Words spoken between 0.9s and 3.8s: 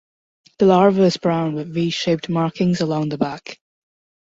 is brown with v-shaped markings along the back.